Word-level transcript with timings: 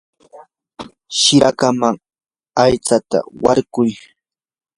shikraman 1.19 1.95
aytsata 2.63 3.17
warkuy. 3.43 3.91